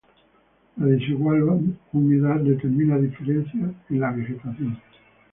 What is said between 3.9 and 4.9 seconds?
la vegetación.